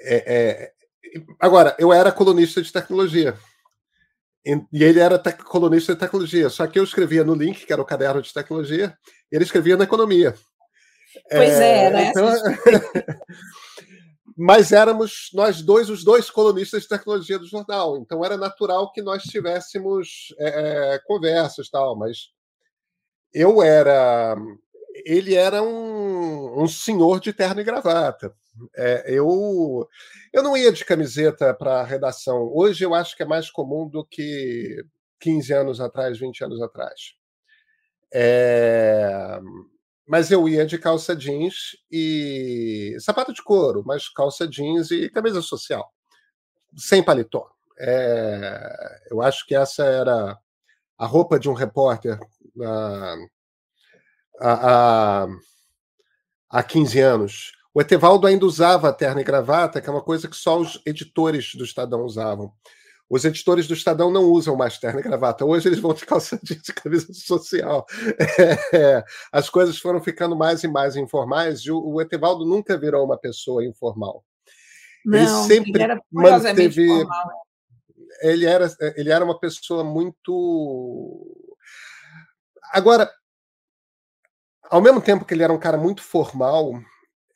[0.02, 0.74] É, é...
[1.40, 3.36] Agora, eu era colunista de tecnologia.
[4.46, 6.50] E ele era colunista de tecnologia.
[6.50, 8.98] Só que eu escrevia no link, que era o caderno de tecnologia,
[9.32, 10.34] e ele escrevia na economia.
[11.30, 12.08] Pois é, é né?
[12.10, 12.30] Então...
[14.42, 19.02] mas éramos nós dois os dois colunistas de tecnologia do jornal, então era natural que
[19.02, 22.30] nós tivéssemos é, é, conversas tal, mas
[23.34, 24.38] eu era,
[25.06, 28.34] ele era um, um senhor de terno e gravata.
[28.76, 29.88] É, eu
[30.34, 32.50] eu não ia de camiseta para a redação.
[32.54, 34.84] Hoje eu acho que é mais comum do que
[35.20, 37.14] 15 anos atrás, 20 anos atrás.
[38.14, 39.40] É,
[40.08, 45.42] mas eu ia de calça jeans e sapato de couro, mas calça jeans e camisa
[45.42, 45.94] social,
[46.76, 47.48] sem paletó.
[47.80, 50.38] É, eu acho que essa era
[50.98, 52.20] a roupa de um repórter
[54.40, 55.28] há, há,
[56.50, 57.52] há 15 anos.
[57.74, 60.82] O Etevaldo ainda usava a terna e gravata, que é uma coisa que só os
[60.86, 62.52] editores do Estadão usavam.
[63.10, 65.44] Os editores do Estadão não usam mais terno e gravata.
[65.44, 67.86] Hoje eles vão de calça jeans e camisa social.
[68.72, 73.04] É, as coisas foram ficando mais e mais informais e o, o Etevaldo nunca virou
[73.04, 74.24] uma pessoa informal.
[75.04, 76.88] Não, ele sempre ele manteve.
[76.88, 77.32] Formal.
[78.22, 78.32] É.
[78.32, 81.36] Ele era, ele era uma pessoa muito.
[82.74, 83.10] Agora,
[84.70, 86.82] ao mesmo tempo que ele era um cara muito formal,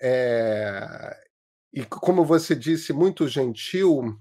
[0.02, 1.18] é...
[1.74, 4.20] e como você disse, muito gentil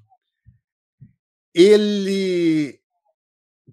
[1.55, 2.81] ele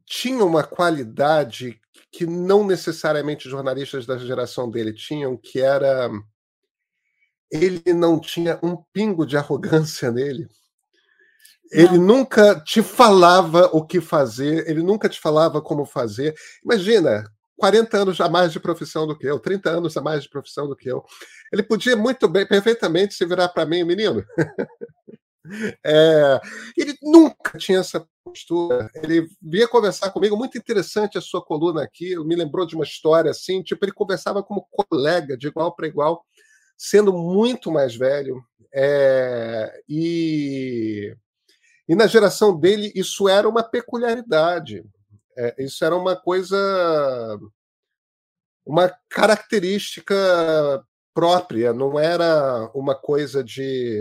[0.06, 1.80] tinha uma qualidade
[2.12, 6.10] que não necessariamente jornalistas da geração dele tinham, que era
[7.52, 10.48] ele não tinha um pingo de arrogância nele.
[11.72, 12.18] Ele não.
[12.18, 16.36] nunca te falava o que fazer, ele nunca te falava como fazer.
[16.64, 17.24] Imagina,
[17.60, 20.68] 40 anos a mais de profissão do que eu, 30 anos a mais de profissão
[20.68, 21.04] do que eu.
[21.52, 24.24] Ele podia muito bem, perfeitamente, se virar para mim, menino.
[25.84, 26.40] É,
[26.78, 28.90] ele nunca tinha essa postura.
[28.94, 32.16] Ele vinha conversar comigo, muito interessante a sua coluna aqui.
[32.20, 36.24] Me lembrou de uma história assim, tipo, ele conversava como colega, de igual para igual,
[36.78, 38.44] sendo muito mais velho.
[38.72, 41.16] É, e,
[41.88, 44.84] e na geração dele, isso era uma peculiaridade.
[45.40, 46.58] É, isso era uma coisa
[48.70, 50.16] uma característica
[51.12, 54.00] própria, não era uma coisa de.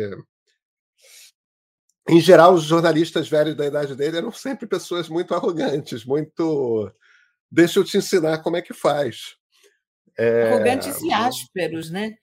[2.06, 6.92] Em geral, os jornalistas velhos da idade dele eram sempre pessoas muito arrogantes, muito.
[7.50, 9.36] Deixa eu te ensinar como é que faz.
[10.18, 10.52] É...
[10.52, 12.16] Arrogantes e ásperos, né?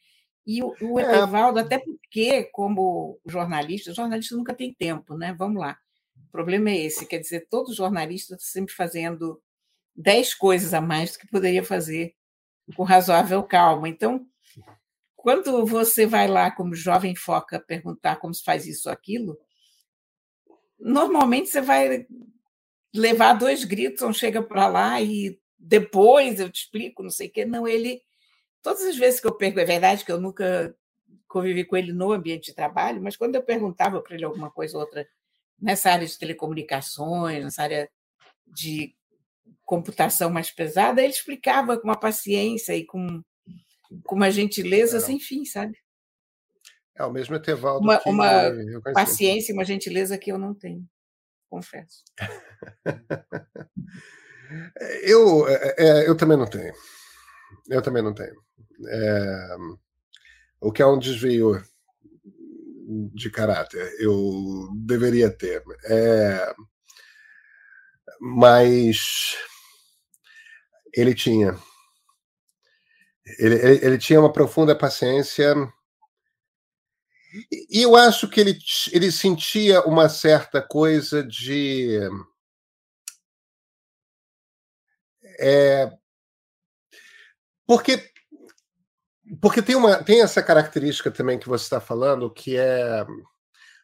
[0.46, 1.60] E o, o é.
[1.60, 5.34] Até porque, como jornalista, jornalista nunca tem tempo, né?
[5.38, 5.76] Vamos lá.
[6.36, 9.42] O problema é esse, quer dizer, todo jornalista está sempre fazendo
[9.96, 12.14] dez coisas a mais do que poderia fazer
[12.76, 13.88] com razoável calma.
[13.88, 14.28] Então,
[15.16, 19.40] quando você vai lá como jovem foca perguntar como se faz isso ou aquilo,
[20.78, 22.06] normalmente você vai
[22.94, 27.32] levar dois gritos, um chega para lá e depois eu te explico, não sei o
[27.32, 27.46] quê.
[27.46, 28.02] Não, ele.
[28.62, 30.76] Todas as vezes que eu pergunto, é verdade que eu nunca
[31.30, 34.76] convivi com ele no ambiente de trabalho, mas quando eu perguntava para ele alguma coisa
[34.76, 35.08] ou outra
[35.60, 37.90] nessa área de telecomunicações, nessa área
[38.46, 38.96] de
[39.64, 43.24] computação mais pesada, ele explicava com uma paciência e com
[44.04, 45.00] com uma gentileza é.
[45.00, 45.78] sem fim, sabe?
[46.98, 47.84] É o mesmo Etevaldo.
[47.84, 48.52] Uma, uma
[48.94, 50.88] paciência e uma gentileza que eu não tenho,
[51.50, 52.04] confesso.
[55.04, 56.74] eu, é, é, eu também não tenho.
[57.70, 58.36] Eu também não tenho.
[58.88, 59.56] É,
[60.62, 61.62] o que é um desvio
[63.14, 63.96] de caráter.
[64.00, 65.64] Eu deveria ter.
[65.86, 66.54] É,
[68.20, 69.38] mas
[70.94, 71.58] ele tinha.
[73.40, 75.56] Ele, ele, ele, tinha uma profunda paciência.
[77.70, 78.58] E eu acho que ele,
[78.92, 82.00] ele sentia uma certa coisa de.
[85.40, 85.92] É,
[87.68, 88.15] porque
[89.42, 93.06] porque tem, uma, tem essa característica também que você está falando, que é.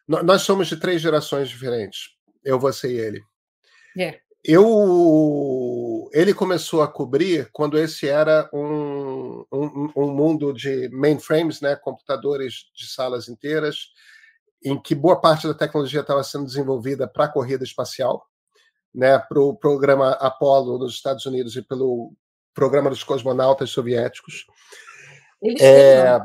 [0.06, 2.10] Nós somos de três gerações diferentes.
[2.44, 3.22] Eu, você e ele.
[3.98, 4.20] É.
[4.44, 11.76] Eu, ele começou a cobrir quando esse era um, um, um, mundo de mainframes, né,
[11.76, 13.90] computadores de salas inteiras,
[14.64, 18.26] em que boa parte da tecnologia estava sendo desenvolvida para a corrida espacial,
[18.92, 22.12] né, para o programa Apollo nos Estados Unidos e pelo
[22.52, 24.44] programa dos cosmonautas soviéticos.
[25.42, 26.20] Ele é,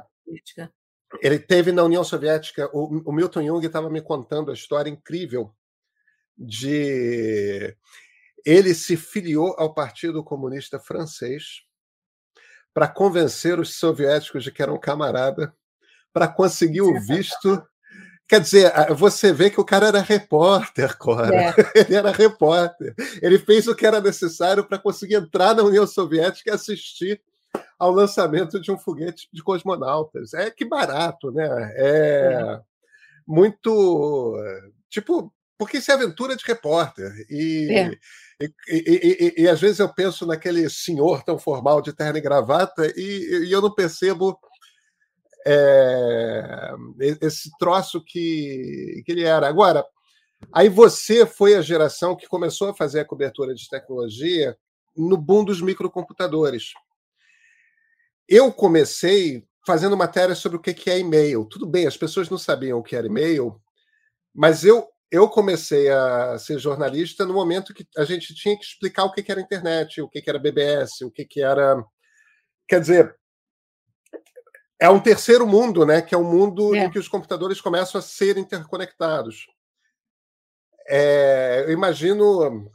[1.21, 2.69] ele teve na União Soviética.
[2.73, 5.53] O, o Milton Jung estava me contando a história incrível
[6.37, 7.75] de
[8.45, 11.63] ele se filiou ao Partido Comunista Francês
[12.73, 15.51] para convencer os soviéticos de que era um camarada,
[16.13, 17.61] para conseguir o visto.
[18.27, 21.35] Quer dizer, você vê que o cara era repórter, Cora.
[21.35, 21.53] É.
[21.75, 22.93] Ele era repórter.
[23.21, 27.19] Ele fez o que era necessário para conseguir entrar na União Soviética e assistir
[27.77, 30.33] ao lançamento de um foguete de cosmonautas.
[30.33, 31.47] É que barato, né?
[31.75, 32.61] É, é.
[33.27, 34.35] muito.
[34.89, 37.11] Tipo, porque isso é aventura de repórter.
[37.29, 37.91] E, é.
[38.39, 42.21] e, e, e, e, às vezes eu penso naquele senhor tão formal de terno e
[42.21, 44.37] gravata e, eu não percebo
[45.45, 46.71] é,
[47.21, 49.47] esse troço que, que ele era.
[49.47, 49.83] Agora,
[50.53, 54.55] aí você foi a geração que começou a fazer a cobertura de tecnologia
[54.95, 56.73] no boom dos microcomputadores.
[58.27, 61.45] Eu comecei fazendo matéria sobre o que é e-mail.
[61.45, 63.61] Tudo bem, as pessoas não sabiam o que era e-mail,
[64.33, 69.05] mas eu eu comecei a ser jornalista no momento que a gente tinha que explicar
[69.05, 71.81] o que era internet, o que era BBS, o que era.
[72.67, 73.15] Quer dizer,
[74.79, 76.01] é um terceiro mundo, né?
[76.01, 76.79] Que é um mundo é.
[76.79, 79.47] em que os computadores começam a ser interconectados.
[80.89, 82.69] É, eu imagino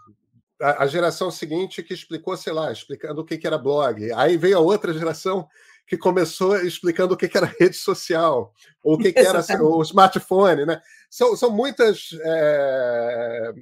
[0.62, 4.12] a, a, geração seguinte que explicou, sei lá, explicando o que, que era blog.
[4.12, 5.48] Aí veio a outra geração
[5.86, 9.82] que começou explicando o que, que era rede social, ou o que, que era o
[9.82, 10.80] smartphone, né?
[11.10, 13.52] São, são muitas é,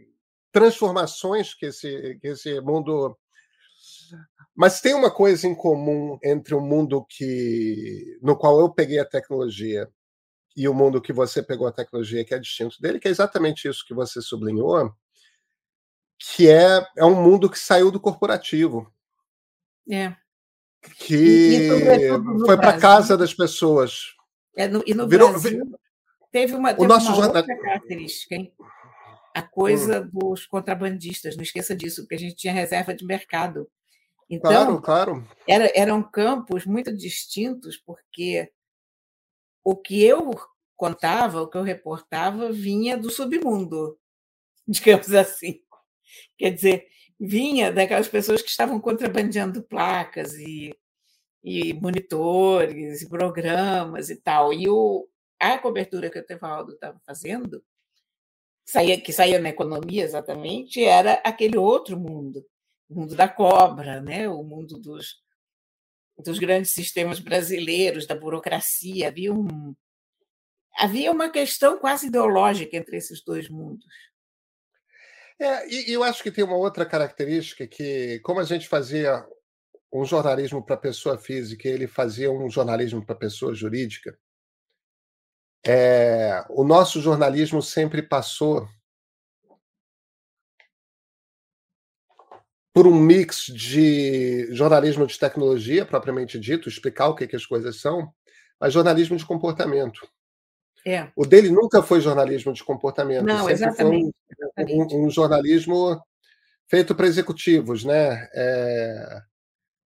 [0.52, 3.16] transformações que esse, que esse mundo.
[4.54, 9.04] Mas tem uma coisa em comum entre o mundo que no qual eu peguei a
[9.04, 9.88] tecnologia
[10.56, 13.66] e o mundo que você pegou a tecnologia, que é distinto dele, que é exatamente
[13.66, 14.92] isso que você sublinhou,
[16.20, 18.92] que é, é um mundo que saiu do corporativo.
[19.90, 20.14] É
[20.96, 21.68] que
[22.44, 24.14] foi para casa das pessoas.
[24.56, 25.78] É, no, e no Virou, Brasil
[26.30, 28.52] teve uma, teve o nosso uma outra característica, hein?
[29.34, 30.10] a coisa hum.
[30.12, 33.70] dos contrabandistas, não esqueça disso, porque a gente tinha reserva de mercado.
[34.28, 35.28] Então, claro, claro.
[35.46, 38.50] Era, eram campos muito distintos, porque
[39.64, 40.30] o que eu
[40.76, 43.98] contava, o que eu reportava, vinha do submundo,
[44.66, 45.60] digamos assim.
[46.38, 46.86] Quer dizer,
[47.18, 50.74] vinha daquelas pessoas que estavam contrabandeando placas e,
[51.44, 54.52] e monitores e programas e tal.
[54.52, 55.06] E o,
[55.38, 57.62] a cobertura que o Tevaldo estava fazendo,
[58.64, 62.44] saía, que saía na economia exatamente, era aquele outro mundo,
[62.88, 64.28] o mundo da cobra, né?
[64.28, 65.22] o mundo dos,
[66.18, 69.08] dos grandes sistemas brasileiros, da burocracia.
[69.08, 69.74] Havia, um,
[70.76, 73.84] havia uma questão quase ideológica entre esses dois mundos.
[75.40, 79.26] É, e eu acho que tem uma outra característica que, como a gente fazia
[79.90, 84.18] um jornalismo para pessoa física, ele fazia um jornalismo para pessoa jurídica.
[85.66, 88.68] É, o nosso jornalismo sempre passou
[92.72, 97.80] por um mix de jornalismo de tecnologia, propriamente dito, explicar o que, que as coisas
[97.80, 98.12] são,
[98.60, 100.06] mas jornalismo de comportamento.
[100.86, 101.08] É.
[101.14, 104.14] O dele nunca foi jornalismo de comportamento, Não, exatamente,
[104.54, 105.02] foi um.
[105.02, 106.00] Um, um, jornalismo
[106.68, 108.28] feito para executivos, né?
[108.32, 109.20] É,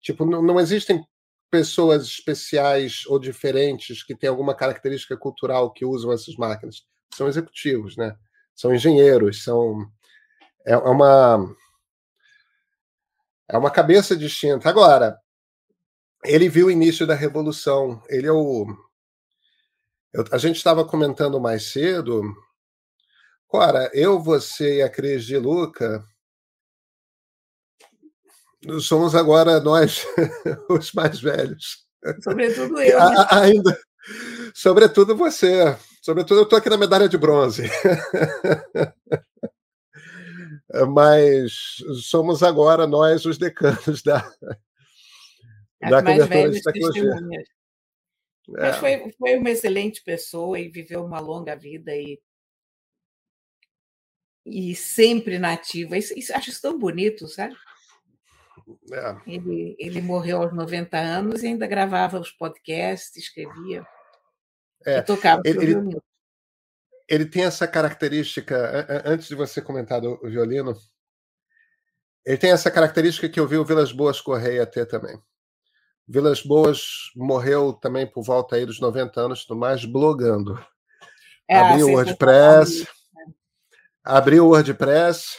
[0.00, 1.02] tipo, não, não existem
[1.50, 6.82] pessoas especiais ou diferentes que têm alguma característica cultural que usam essas máquinas.
[7.14, 8.16] São executivos, né?
[8.54, 9.86] São engenheiros, são
[10.66, 11.54] é, é uma
[13.48, 14.68] é uma cabeça distinta.
[14.68, 15.18] Agora,
[16.24, 18.02] ele viu o início da revolução.
[18.08, 18.66] Ele é o
[20.12, 22.22] eu, a gente estava comentando mais cedo.
[23.46, 26.04] Cora, eu, você e a Cris de Luca
[28.80, 30.06] somos agora nós,
[30.68, 31.84] os mais velhos.
[32.22, 32.98] Sobretudo eu.
[32.98, 33.26] Né?
[33.30, 33.78] Ainda,
[34.54, 35.76] sobretudo você.
[36.00, 37.62] Sobretudo eu estou aqui na medalha de bronze.
[40.92, 41.52] Mas
[42.02, 44.18] somos agora nós os decanos da,
[45.82, 47.14] As da de tecnologia.
[47.38, 47.61] É.
[48.48, 52.20] Mas foi, foi uma excelente pessoa e viveu uma longa vida e,
[54.44, 55.96] e sempre nativa.
[55.96, 57.54] Isso, isso, acho isso tão bonito, sabe?
[58.92, 59.16] É.
[59.26, 63.86] Ele, ele morreu aos 90 anos e ainda gravava os podcasts, escrevia
[64.86, 64.98] é.
[64.98, 66.00] e tocava ele, ele,
[67.08, 70.74] ele, tem essa característica, antes de você comentar do violino,
[72.24, 75.20] ele tem essa característica que eu vi o Vilas Boas Correia ter também.
[76.12, 80.62] Vilas Boas morreu também por volta aí dos 90 anos, do mais blogando.
[81.48, 82.86] É, abriu o WordPress,
[84.04, 85.38] abriu o WordPress,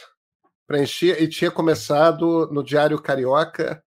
[0.66, 3.84] preenchia e tinha começado no Diário Carioca,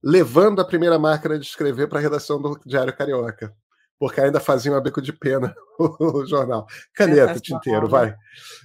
[0.00, 3.52] levando a primeira máquina de escrever para a redação do Diário Carioca,
[3.98, 6.66] porque ainda fazia um beco de pena o jornal.
[6.94, 8.14] Caneta, tinteiro, vai.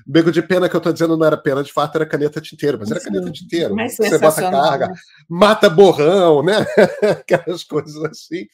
[0.05, 2.77] Beco de pena que eu estou dizendo não era pena, de fato era caneta tinteiro,
[2.77, 3.75] mas era caneta tinteiro.
[3.75, 4.95] Você bota carga, né?
[5.27, 6.65] mata borrão, né?
[7.19, 8.47] Aquelas coisas assim.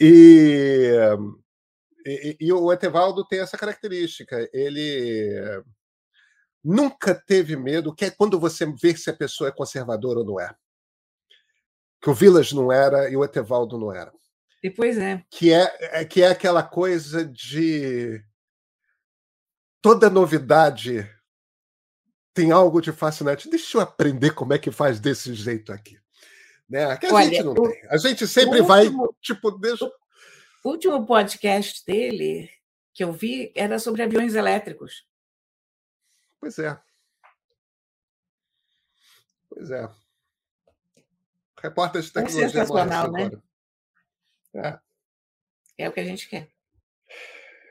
[0.00, 0.94] E,
[2.06, 4.48] e, e o Etevaldo tem essa característica.
[4.52, 5.62] Ele
[6.64, 10.40] nunca teve medo, que é quando você vê se a pessoa é conservadora ou não
[10.40, 10.54] é.
[12.00, 14.12] Que o Vilas não era e o Etevaldo não era.
[14.62, 15.24] E pois é.
[15.30, 18.22] Que é, é que é aquela coisa de
[19.80, 21.08] toda novidade
[22.34, 23.50] tem algo de fascinante.
[23.50, 25.98] Deixa eu aprender como é que faz desse jeito aqui.
[26.68, 26.96] Né?
[26.96, 27.88] Que a Olha, gente não o, tem.
[27.88, 29.86] A gente sempre vai, último, tipo, deixa.
[30.64, 32.50] O último podcast dele
[32.92, 35.06] que eu vi era sobre aviões elétricos.
[36.40, 36.78] Pois é.
[39.48, 39.88] Pois é.
[41.60, 42.44] Repórter de é tecnologia.
[42.44, 43.30] É sensacional, né?
[44.64, 44.78] É.
[45.78, 46.48] é o que a gente quer.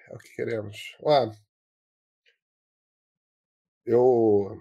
[0.09, 0.95] É o que queremos.
[1.01, 1.31] Ó,
[3.85, 4.57] eu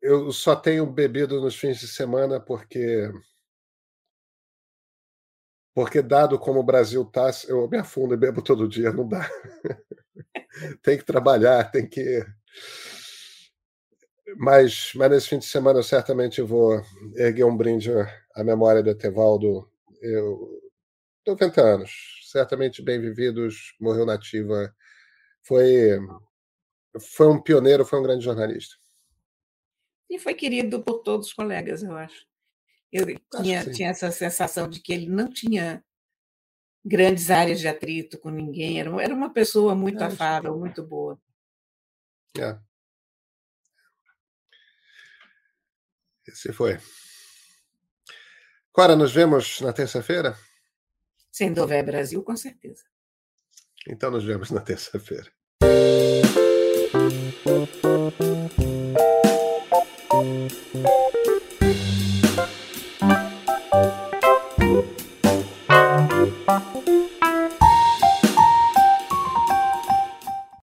[0.00, 3.10] eu só tenho bebido nos fins de semana porque
[5.74, 9.30] porque dado como o Brasil está, eu me afundo e bebo todo dia, não dá.
[10.82, 12.26] tem que trabalhar, tem que.
[14.36, 16.82] Mas, mas nesse fim de semana eu certamente vou
[17.14, 17.90] erguer um brinde
[18.34, 19.70] à memória do Etevaldo.
[20.00, 20.60] Eu,
[21.26, 21.90] 90 anos,
[22.30, 24.74] certamente bem vividos, morreu nativa.
[25.42, 25.98] Foi,
[27.00, 28.76] foi um pioneiro, foi um grande jornalista.
[30.10, 32.26] E foi querido por todos os colegas, eu acho.
[32.90, 33.06] Eu
[33.42, 35.84] tinha, tinha essa sensação de que ele não tinha
[36.82, 38.80] grandes áreas de atrito com ninguém.
[38.80, 41.20] Era, era uma pessoa muito é, afável, muito boa.
[42.38, 42.58] É.
[46.26, 46.78] Esse foi.
[48.72, 50.36] Cora, nos vemos na terça-feira?
[51.30, 52.84] Se houver Brasil, com certeza.
[53.86, 55.30] Então nos vemos na terça-feira.